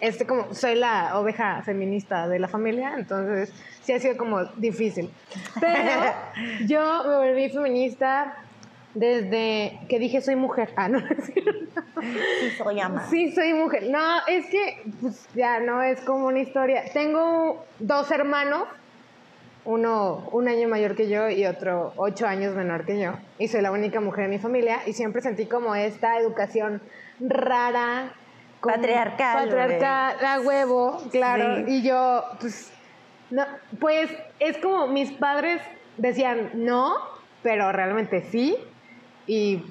este 0.00 0.26
como, 0.26 0.54
soy 0.54 0.74
la 0.76 1.18
oveja 1.18 1.62
feminista 1.62 2.28
de 2.28 2.38
la 2.38 2.48
familia, 2.48 2.94
entonces 2.96 3.52
sí 3.82 3.92
ha 3.92 3.98
sido 3.98 4.16
como 4.16 4.44
difícil. 4.56 5.10
Pero 5.60 6.12
yo 6.66 7.04
me 7.04 7.16
volví 7.16 7.50
feminista 7.50 8.43
desde 8.94 9.80
que 9.88 9.98
dije 9.98 10.20
soy 10.20 10.36
mujer. 10.36 10.72
Ah, 10.76 10.88
no, 10.88 11.00
sí 12.40 12.50
soy 12.56 12.80
ama. 12.80 13.06
Sí 13.08 13.32
soy 13.32 13.52
mujer. 13.52 13.88
No, 13.90 14.26
es 14.26 14.46
que 14.46 14.82
pues, 15.00 15.28
ya 15.34 15.60
no 15.60 15.82
es 15.82 16.00
como 16.00 16.26
una 16.26 16.40
historia. 16.40 16.84
Tengo 16.92 17.64
dos 17.80 18.10
hermanos, 18.10 18.68
uno 19.64 20.28
un 20.32 20.48
año 20.48 20.68
mayor 20.68 20.94
que 20.94 21.08
yo 21.08 21.28
y 21.28 21.46
otro 21.46 21.92
ocho 21.96 22.26
años 22.26 22.54
menor 22.54 22.84
que 22.86 23.00
yo. 23.00 23.12
Y 23.38 23.48
soy 23.48 23.62
la 23.62 23.72
única 23.72 24.00
mujer 24.00 24.24
en 24.24 24.30
mi 24.30 24.38
familia 24.38 24.80
y 24.86 24.92
siempre 24.92 25.22
sentí 25.22 25.46
como 25.46 25.74
esta 25.74 26.18
educación 26.18 26.80
rara. 27.20 28.12
Patriarcal. 28.60 29.44
Patriarcal, 29.44 30.24
a 30.24 30.40
huevo, 30.40 31.02
claro. 31.10 31.68
Y 31.68 31.82
yo, 31.82 32.24
pues, 32.40 32.72
no, 33.30 33.44
pues 33.78 34.10
es 34.38 34.56
como 34.56 34.86
mis 34.86 35.12
padres 35.12 35.60
decían 35.98 36.50
no, 36.54 36.94
pero 37.42 37.72
realmente 37.72 38.22
sí. 38.30 38.56
Y, 39.26 39.62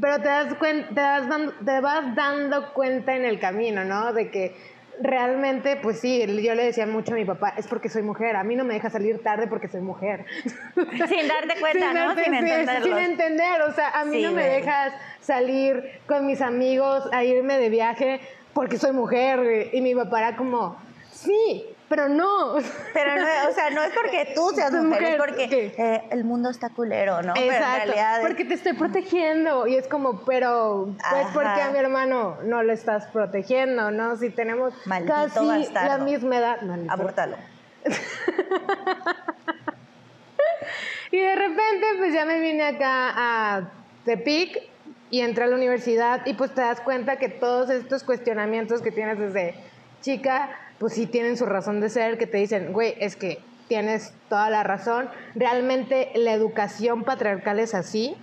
pero 0.00 0.18
te 0.18 0.28
das 0.28 0.54
cuenta, 0.54 1.22
te, 1.64 1.80
vas 1.80 2.14
dando 2.14 2.72
cuenta 2.72 3.14
en 3.16 3.24
el 3.24 3.38
camino, 3.38 3.84
¿no? 3.84 4.12
De 4.12 4.30
que 4.30 4.56
realmente, 5.00 5.76
pues 5.76 6.00
sí, 6.00 6.24
yo 6.42 6.54
le 6.54 6.64
decía 6.64 6.86
mucho 6.86 7.12
a 7.12 7.16
mi 7.16 7.24
papá, 7.24 7.54
es 7.56 7.66
porque 7.66 7.88
soy 7.88 8.02
mujer, 8.02 8.36
a 8.36 8.44
mí 8.44 8.54
no 8.54 8.64
me 8.64 8.74
deja 8.74 8.90
salir 8.90 9.22
tarde 9.22 9.46
porque 9.48 9.68
soy 9.68 9.80
mujer. 9.80 10.24
Sin 10.74 11.28
darte 11.28 11.58
cuenta, 11.58 11.92
¿no? 11.92 12.14
sin 12.14 12.34
entender. 12.34 12.82
Sin 12.82 12.98
entender, 12.98 13.62
o 13.62 13.72
sea, 13.72 13.90
a 13.90 14.04
mí 14.04 14.22
no 14.22 14.32
me 14.32 14.44
dejas 14.44 14.92
salir 15.20 16.00
con 16.06 16.26
mis 16.26 16.40
amigos 16.40 17.08
a 17.12 17.24
irme 17.24 17.58
de 17.58 17.70
viaje 17.70 18.20
porque 18.52 18.78
soy 18.78 18.92
mujer. 18.92 19.70
Y 19.72 19.80
mi 19.80 19.94
papá 19.94 20.20
era 20.20 20.36
como, 20.36 20.76
sí, 21.10 21.73
pero 21.94 22.08
no. 22.08 22.56
Pero 22.92 23.16
no, 23.16 23.26
o 23.48 23.52
sea, 23.52 23.70
no 23.70 23.84
es 23.84 23.92
porque 23.92 24.32
tú 24.34 24.50
seas 24.52 24.72
mujer, 24.72 25.04
es 25.04 25.16
porque 25.16 25.72
eh, 25.78 26.02
el 26.10 26.24
mundo 26.24 26.50
está 26.50 26.70
culero, 26.70 27.22
¿no? 27.22 27.34
Exacto, 27.36 27.92
porque 28.20 28.44
te 28.44 28.54
estoy 28.54 28.72
protegiendo 28.72 29.68
y 29.68 29.76
es 29.76 29.86
como, 29.86 30.24
pero 30.24 30.92
pues 31.10 31.28
porque 31.32 31.62
a 31.62 31.70
mi 31.70 31.78
hermano 31.78 32.38
no 32.42 32.64
lo 32.64 32.72
estás 32.72 33.06
protegiendo, 33.06 33.92
¿no? 33.92 34.16
Si 34.16 34.30
tenemos 34.30 34.74
casi 35.06 35.68
la 35.72 35.98
misma 35.98 36.38
edad. 36.38 36.58
Abórtalo. 36.88 37.36
y 41.12 41.18
de 41.18 41.36
repente 41.36 41.86
pues 41.98 42.12
ya 42.12 42.24
me 42.24 42.40
vine 42.40 42.64
acá 42.64 43.12
a 43.14 43.70
Tepic 44.04 44.68
y 45.10 45.20
entré 45.20 45.44
a 45.44 45.46
la 45.46 45.54
universidad 45.54 46.26
y 46.26 46.34
pues 46.34 46.52
te 46.54 46.62
das 46.62 46.80
cuenta 46.80 47.18
que 47.18 47.28
todos 47.28 47.70
estos 47.70 48.02
cuestionamientos 48.02 48.82
que 48.82 48.90
tienes 48.90 49.16
desde 49.18 49.54
chica 50.00 50.50
pues 50.78 50.94
sí 50.94 51.06
tienen 51.06 51.36
su 51.36 51.46
razón 51.46 51.80
de 51.80 51.88
ser, 51.88 52.18
que 52.18 52.26
te 52.26 52.38
dicen, 52.38 52.72
güey, 52.72 52.94
es 52.98 53.16
que 53.16 53.38
tienes 53.68 54.12
toda 54.28 54.50
la 54.50 54.62
razón, 54.62 55.08
realmente 55.34 56.10
la 56.14 56.32
educación 56.32 57.04
patriarcal 57.04 57.58
es 57.58 57.74
así 57.74 58.14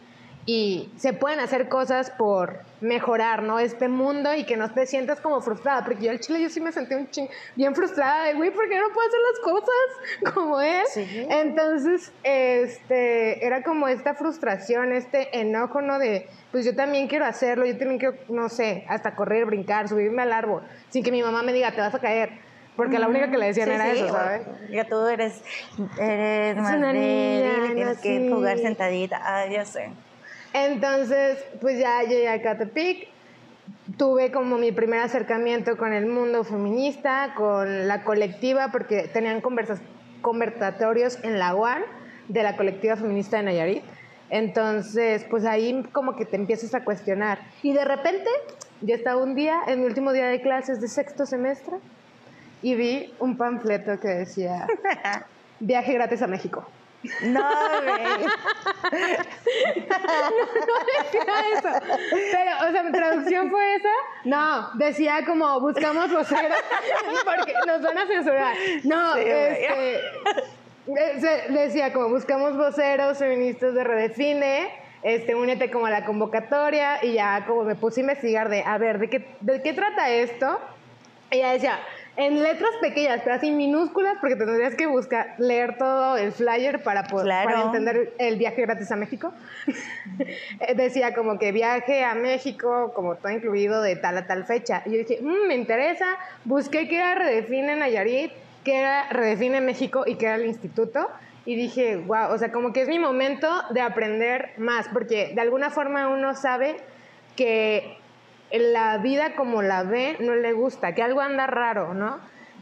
y 0.45 0.89
se 0.97 1.13
pueden 1.13 1.39
hacer 1.39 1.69
cosas 1.69 2.11
por 2.11 2.59
mejorar, 2.81 3.43
¿no? 3.43 3.59
Este 3.59 3.87
mundo 3.87 4.33
y 4.33 4.43
que 4.43 4.57
no 4.57 4.71
te 4.71 4.85
sientas 4.85 5.21
como 5.21 5.39
frustrada, 5.41 5.85
porque 5.85 6.05
yo 6.05 6.11
al 6.11 6.19
chile 6.19 6.41
yo 6.41 6.49
sí 6.49 6.59
me 6.59 6.71
sentí 6.71 6.95
un 6.95 7.09
ching 7.09 7.27
bien 7.55 7.75
frustrada 7.75 8.25
de, 8.25 8.33
güey, 8.33 8.51
¿por 8.51 8.67
qué 8.67 8.79
no 8.79 8.87
puedo 8.93 9.07
hacer 9.07 9.19
las 9.31 9.39
cosas 9.53 10.33
como 10.33 10.59
es? 10.59 10.89
Sí. 10.89 11.27
Entonces, 11.29 12.11
este, 12.23 13.45
era 13.45 13.63
como 13.63 13.87
esta 13.87 14.15
frustración, 14.15 14.91
este 14.91 15.39
enojo, 15.39 15.81
¿no? 15.81 15.99
De, 15.99 16.27
pues 16.51 16.65
yo 16.65 16.75
también 16.75 17.07
quiero 17.07 17.25
hacerlo, 17.25 17.65
yo 17.65 17.77
también 17.77 17.99
quiero, 17.99 18.15
no 18.29 18.49
sé, 18.49 18.83
hasta 18.89 19.15
correr, 19.15 19.45
brincar, 19.45 19.87
subirme 19.87 20.23
al 20.23 20.33
árbol, 20.33 20.63
sin 20.89 21.03
que 21.03 21.11
mi 21.11 21.21
mamá 21.21 21.43
me 21.43 21.53
diga, 21.53 21.71
te 21.71 21.81
vas 21.81 21.93
a 21.93 21.99
caer. 21.99 22.51
Porque 22.75 22.97
la 22.97 23.07
única 23.09 23.29
que 23.29 23.37
le 23.37 23.47
decían 23.47 23.67
Sí, 23.67 23.73
era 23.75 23.91
sí, 23.91 23.99
eso, 23.99 24.07
¿sabes? 24.07 24.41
Ya 24.71 24.85
tú 24.85 25.05
eres, 25.05 25.43
eres 25.99 26.55
más 26.55 26.77
una 26.77 26.93
débil, 26.93 27.01
niña, 27.01 27.73
tienes 27.75 27.97
no, 27.97 28.01
que 28.01 28.17
sí. 28.17 28.29
jugar 28.31 28.57
sentadita. 28.57 29.19
Ah, 29.21 29.45
ya 29.47 29.65
sé. 29.65 29.91
Entonces, 30.53 31.43
pues 31.61 31.79
ya 31.79 32.03
llegué 32.03 32.27
a 32.27 32.41
Catepec, 32.41 33.07
tuve 33.97 34.31
como 34.31 34.57
mi 34.57 34.71
primer 34.71 34.99
acercamiento 34.99 35.77
con 35.77 35.93
el 35.93 36.05
mundo 36.07 36.43
feminista, 36.43 37.33
con 37.35 37.87
la 37.87 38.03
colectiva, 38.03 38.69
porque 38.71 39.09
tenían 39.13 39.41
conversatorios 40.21 41.19
en 41.23 41.39
la 41.39 41.55
UAN 41.55 41.83
de 42.27 42.43
la 42.43 42.57
colectiva 42.57 42.95
feminista 42.95 43.37
de 43.37 43.43
Nayarit. 43.43 43.83
Entonces, 44.29 45.25
pues 45.29 45.45
ahí 45.45 45.83
como 45.91 46.15
que 46.15 46.25
te 46.25 46.37
empiezas 46.37 46.73
a 46.73 46.83
cuestionar. 46.83 47.39
Y 47.63 47.73
de 47.73 47.83
repente, 47.83 48.29
yo 48.81 48.95
estaba 48.95 49.21
un 49.21 49.35
día, 49.35 49.59
en 49.67 49.81
mi 49.81 49.85
último 49.85 50.13
día 50.13 50.27
de 50.27 50.41
clases 50.41 50.79
de 50.79 50.87
sexto 50.87 51.25
semestre, 51.25 51.77
y 52.61 52.75
vi 52.75 53.13
un 53.19 53.37
panfleto 53.37 53.99
que 53.99 54.07
decía, 54.07 54.67
viaje 55.59 55.93
gratis 55.93 56.21
a 56.21 56.27
México. 56.27 56.65
No, 57.23 57.41
güey. 57.83 58.25
decía 61.01 61.23
eso. 61.53 61.69
Pero, 62.31 62.69
o 62.69 62.71
sea, 62.71 62.83
mi 62.83 62.91
traducción 62.91 63.49
fue 63.49 63.75
esa. 63.75 63.89
No, 64.25 64.69
decía 64.75 65.25
como 65.25 65.59
buscamos 65.59 66.11
voceros 66.11 66.57
porque 67.25 67.53
nos 67.65 67.81
van 67.81 67.97
a 67.97 68.07
censurar. 68.07 68.55
No, 68.83 69.13
Sí, 69.15 69.19
este. 69.21 69.95
eh, 69.95 70.01
Decía 71.49 71.93
como 71.93 72.09
buscamos 72.09 72.57
voceros 72.57 73.17
feministas 73.17 73.73
de 73.73 73.83
Redefine. 73.83 74.71
Este, 75.03 75.33
únete 75.33 75.71
como 75.71 75.87
a 75.87 75.89
la 75.89 76.05
convocatoria 76.05 77.03
y 77.03 77.13
ya 77.13 77.45
como 77.47 77.63
me 77.63 77.73
puse 77.75 78.01
a 78.01 78.03
investigar 78.03 78.49
de, 78.49 78.61
a 78.63 78.77
ver, 78.77 78.99
¿de 78.99 79.09
qué, 79.09 79.35
de 79.39 79.59
qué 79.63 79.73
trata 79.73 80.09
esto? 80.11 80.59
Y 81.31 81.37
ella 81.37 81.53
decía, 81.53 81.79
en 82.17 82.43
letras 82.43 82.71
pequeñas, 82.81 83.21
pero 83.23 83.35
así 83.37 83.51
minúsculas, 83.51 84.17
porque 84.19 84.35
tendrías 84.35 84.75
que 84.75 84.85
buscar, 84.85 85.33
leer 85.37 85.77
todo 85.77 86.17
el 86.17 86.31
flyer 86.33 86.83
para, 86.83 87.03
poder, 87.03 87.25
Claro. 87.25 87.49
para 87.49 87.61
entender 87.63 88.13
el 88.17 88.35
viaje 88.37 88.61
gratis 88.61 88.91
a 88.91 88.95
México. 88.97 89.33
Decía 90.75 91.13
como 91.13 91.39
que 91.39 91.51
viaje 91.51 92.03
a 92.03 92.13
México, 92.15 92.91
como 92.93 93.15
todo 93.15 93.31
incluido 93.31 93.81
de 93.81 93.95
tal 93.95 94.17
a 94.17 94.27
tal 94.27 94.45
fecha. 94.45 94.83
Y 94.85 94.91
yo 94.91 94.97
dije, 94.97 95.19
"Mm, 95.21 95.47
me 95.47 95.55
interesa. 95.55 96.05
Busqué 96.45 96.87
qué 96.87 96.97
era 96.97 97.15
Redefine 97.15 97.75
Nayarit, 97.75 98.31
qué 98.63 98.77
era 98.79 99.07
Redefine 99.09 99.61
México 99.61 100.03
y 100.05 100.15
qué 100.15 100.25
era 100.27 100.35
el 100.35 100.45
instituto. 100.45 101.07
Y 101.45 101.55
dije, 101.55 101.95
wow, 101.95 102.31
o 102.31 102.37
sea, 102.37 102.51
como 102.51 102.71
que 102.71 102.81
es 102.81 102.87
mi 102.87 102.99
momento 102.99 103.47
de 103.71 103.81
aprender 103.81 104.51
más, 104.57 104.87
porque 104.89 105.31
de 105.33 105.41
alguna 105.41 105.71
forma 105.71 106.07
uno 106.07 106.35
sabe 106.35 106.75
que 107.35 107.97
la 108.51 108.97
vida 108.97 109.35
como 109.35 109.61
la 109.61 109.83
ve 109.83 110.17
no 110.19 110.35
le 110.35 110.53
gusta, 110.53 110.93
que 110.93 111.01
algo 111.01 111.21
anda 111.21 111.47
raro, 111.47 111.93
¿no? 111.93 112.19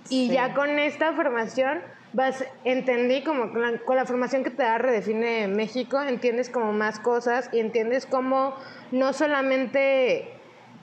Y 0.10 0.28
Sí. 0.28 0.34
ya 0.34 0.54
con 0.54 0.80
esta 0.80 1.14
formación 1.14 1.82
vas, 2.14 2.44
entendí 2.64 3.24
como 3.24 3.52
con 3.52 3.62
la, 3.62 3.78
con 3.80 3.96
la 3.96 4.06
formación 4.06 4.44
que 4.44 4.50
te 4.50 4.64
da 4.64 4.78
Redefine 4.78 5.48
México, 5.48 6.02
entiendes 6.02 6.50
como 6.50 6.74
más 6.74 7.00
cosas 7.00 7.50
y 7.52 7.60
entiendes 7.60 8.06
cómo 8.06 8.56
no 8.92 9.14
solamente 9.14 10.34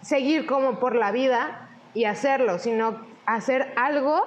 seguir 0.03 0.47
como 0.47 0.79
por 0.79 0.95
la 0.95 1.11
vida 1.13 1.71
y 1.95 2.05
hacerlo, 2.05 2.59
sino 2.59 3.07
hacer 3.27 3.73
algo 3.77 4.23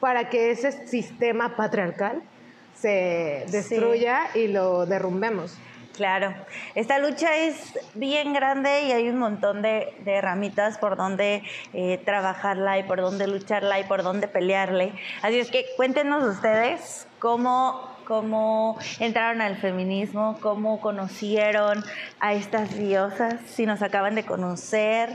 para 0.00 0.28
que 0.28 0.50
ese 0.50 0.86
sistema 0.88 1.56
patriarcal 1.56 2.22
se 2.74 3.44
destruya 3.50 4.30
y 4.34 4.48
lo 4.48 4.86
derrumbemos. 4.86 5.56
Claro, 5.94 6.34
esta 6.74 6.98
lucha 6.98 7.36
es 7.36 7.78
bien 7.94 8.32
grande 8.32 8.84
y 8.84 8.92
hay 8.92 9.08
un 9.10 9.18
montón 9.18 9.60
de, 9.60 9.94
de 10.04 10.22
ramitas 10.22 10.78
por 10.78 10.96
donde 10.96 11.42
eh, 11.74 12.00
trabajarla 12.04 12.78
y 12.78 12.84
por 12.84 13.00
donde 13.00 13.26
lucharla 13.26 13.78
y 13.78 13.84
por 13.84 14.02
donde 14.02 14.26
pelearle. 14.26 14.94
Así 15.20 15.38
es 15.38 15.50
que 15.50 15.66
cuéntenos 15.76 16.24
ustedes 16.24 17.06
cómo, 17.18 17.94
cómo 18.06 18.78
entraron 19.00 19.42
al 19.42 19.58
feminismo, 19.58 20.38
cómo 20.40 20.80
conocieron 20.80 21.84
a 22.20 22.32
estas 22.32 22.74
diosas, 22.74 23.34
si 23.46 23.66
nos 23.66 23.82
acaban 23.82 24.14
de 24.14 24.24
conocer, 24.24 25.10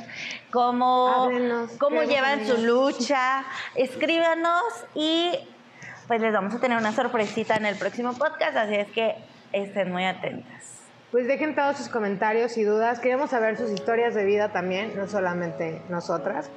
cómo, 0.51 1.07
Háblenos, 1.07 1.71
cómo 1.79 2.03
llevan 2.03 2.45
su 2.45 2.57
lucha. 2.57 3.45
Escríbanos 3.73 4.63
y 4.93 5.31
pues 6.07 6.21
les 6.21 6.31
vamos 6.31 6.53
a 6.53 6.59
tener 6.59 6.77
una 6.77 6.93
sorpresita 6.93 7.55
en 7.55 7.65
el 7.65 7.75
próximo 7.77 8.13
podcast, 8.13 8.55
así 8.55 8.75
es 8.75 8.91
que 8.91 9.15
estén 9.53 9.91
muy 9.91 10.05
atentas. 10.05 10.81
Pues 11.11 11.27
dejen 11.27 11.55
todos 11.55 11.77
sus 11.77 11.89
comentarios 11.89 12.57
y 12.57 12.63
dudas. 12.63 12.99
Queremos 12.99 13.29
saber 13.29 13.57
sus 13.57 13.71
historias 13.71 14.13
de 14.13 14.25
vida 14.25 14.51
también, 14.51 14.93
no 14.97 15.07
solamente 15.07 15.81
nosotras. 15.89 16.49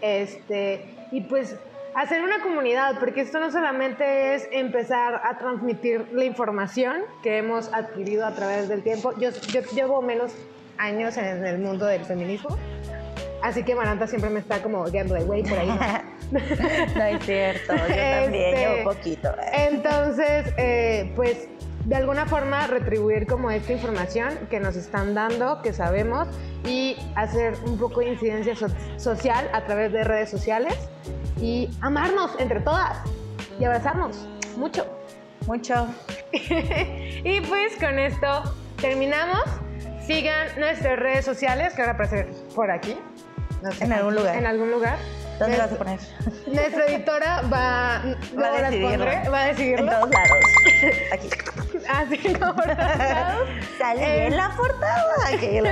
Este, 0.00 0.84
y 1.10 1.22
pues 1.22 1.56
hacer 1.94 2.22
una 2.22 2.40
comunidad, 2.40 2.98
porque 3.00 3.22
esto 3.22 3.40
no 3.40 3.50
solamente 3.50 4.34
es 4.34 4.48
empezar 4.52 5.20
a 5.24 5.36
transmitir 5.38 6.06
la 6.12 6.24
información 6.24 7.02
que 7.22 7.38
hemos 7.38 7.72
adquirido 7.72 8.24
a 8.24 8.34
través 8.34 8.68
del 8.68 8.82
tiempo. 8.84 9.12
Yo, 9.18 9.30
yo 9.52 9.62
llevo 9.74 10.00
menos 10.00 10.32
años 10.78 11.16
en 11.16 11.44
el 11.44 11.58
mundo 11.58 11.86
del 11.86 12.04
feminismo, 12.04 12.56
así 13.42 13.64
que 13.64 13.74
Maranta 13.74 14.06
siempre 14.06 14.30
me 14.30 14.38
está 14.38 14.62
como 14.62 14.84
guiando 14.84 15.14
de 15.14 15.24
güey 15.24 15.42
por 15.42 15.58
ahí. 15.58 15.66
¿no?". 15.66 15.76
no 16.30 17.04
es 17.04 17.24
cierto, 17.24 17.74
yo 17.74 17.78
también 17.78 18.34
Este, 18.34 18.56
llevo 18.56 18.94
poquito. 18.94 19.34
Entonces, 19.52 20.54
eh, 20.56 21.12
pues 21.16 21.48
de 21.88 21.96
alguna 21.96 22.26
forma 22.26 22.66
retribuir 22.66 23.26
como 23.26 23.50
esta 23.50 23.72
información 23.72 24.28
que 24.50 24.60
nos 24.60 24.76
están 24.76 25.14
dando, 25.14 25.62
que 25.62 25.72
sabemos, 25.72 26.28
y 26.66 26.96
hacer 27.14 27.54
un 27.64 27.78
poco 27.78 28.00
de 28.00 28.10
incidencia 28.10 28.54
so- 28.54 28.68
social 28.98 29.48
a 29.54 29.64
través 29.64 29.90
de 29.92 30.04
redes 30.04 30.28
sociales 30.28 30.74
y 31.40 31.70
amarnos 31.80 32.32
entre 32.38 32.60
todas 32.60 32.98
y 33.58 33.64
abrazarnos 33.64 34.28
mucho. 34.58 34.86
Mucho. 35.46 35.86
y 36.32 37.40
pues 37.40 37.74
con 37.80 37.98
esto 37.98 38.54
terminamos. 38.82 39.40
Sigan 40.06 40.48
nuestras 40.58 40.98
redes 40.98 41.24
sociales 41.24 41.72
que 41.72 41.80
van 41.80 41.90
a 41.90 41.94
aparecer 41.94 42.28
por 42.54 42.70
aquí. 42.70 42.96
No 43.62 43.72
sé, 43.72 43.84
En 43.84 43.92
algún 43.94 44.14
lugar. 44.14 44.36
En 44.36 44.46
algún 44.46 44.70
lugar. 44.70 44.98
¿Dónde 45.38 45.56
Nuestra- 45.56 45.66
vas 45.66 45.72
a 45.72 45.78
poner? 45.78 46.00
Nuestra 46.46 46.86
editora 46.86 47.42
va, 47.52 48.02
luego 48.34 48.58
las 48.58 48.70
decidirlo. 48.70 49.04
pondré, 49.04 49.28
va 49.28 49.38
a 49.38 49.42
En 49.48 49.56
decidirlo. 49.56 49.90
todos 49.92 50.10
lados. 50.10 50.44
Aquí. 51.12 51.28
Así 51.88 52.18
como 52.34 52.54
por 52.54 52.64
todos 52.64 52.98
lados. 52.98 53.48
Sale 53.78 54.02
Eh, 54.04 54.26
en 54.26 54.36
la 54.36 54.50
portada. 54.50 55.14
Aquí 55.32 55.60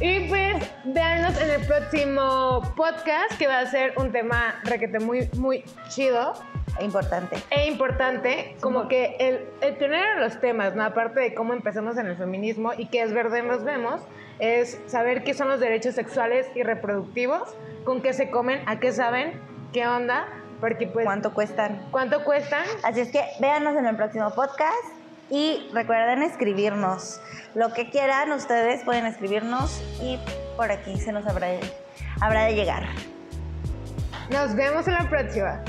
Y 0.00 0.28
pues 0.28 0.56
véanos 0.84 1.40
en 1.40 1.50
el 1.50 1.66
próximo 1.66 2.62
podcast 2.76 3.32
que 3.38 3.46
va 3.48 3.60
a 3.60 3.66
ser 3.66 3.92
un 3.96 4.12
tema 4.12 4.56
requete 4.64 4.98
muy, 5.00 5.28
muy 5.36 5.64
chido 5.88 6.34
Importante. 6.80 7.36
e 7.50 7.66
importante, 7.66 8.56
como 8.60 8.88
que 8.88 9.16
el, 9.18 9.48
el 9.60 9.76
pionero 9.76 10.16
de 10.16 10.20
los 10.20 10.40
temas, 10.40 10.74
¿no? 10.74 10.84
aparte 10.84 11.20
de 11.20 11.34
cómo 11.34 11.52
empezamos 11.52 11.96
en 11.98 12.06
el 12.06 12.16
feminismo 12.16 12.72
y 12.76 12.86
que 12.86 13.02
es 13.02 13.12
verde 13.12 13.42
nos 13.42 13.64
vemos, 13.64 14.00
es 14.38 14.80
saber 14.86 15.24
qué 15.24 15.34
son 15.34 15.48
los 15.48 15.60
derechos 15.60 15.94
sexuales 15.94 16.46
y 16.54 16.62
reproductivos, 16.62 17.54
con 17.84 18.02
qué 18.02 18.12
se 18.12 18.30
comen, 18.30 18.62
a 18.66 18.78
qué 18.78 18.92
saben, 18.92 19.40
qué 19.72 19.86
onda, 19.86 20.28
porque 20.60 20.86
pues 20.86 21.04
¿Cuánto 21.04 21.34
cuestan? 21.34 21.86
cuánto 21.90 22.24
cuestan 22.24 22.64
Así 22.82 23.00
es 23.00 23.10
que 23.12 23.22
véanos 23.40 23.76
en 23.76 23.86
el 23.86 23.96
próximo 23.96 24.30
podcast 24.30 24.74
y 25.30 25.68
recuerden 25.72 26.22
escribirnos. 26.22 27.20
Lo 27.54 27.72
que 27.72 27.90
quieran 27.90 28.32
ustedes 28.32 28.82
pueden 28.84 29.06
escribirnos 29.06 29.82
y 30.00 30.18
por 30.56 30.70
aquí 30.70 30.98
se 30.98 31.12
nos 31.12 31.26
habrá, 31.26 31.48
habrá 32.20 32.44
de 32.44 32.54
llegar. 32.54 32.84
Nos 34.30 34.54
vemos 34.54 34.86
en 34.88 34.94
la 34.94 35.08
próxima. 35.08 35.62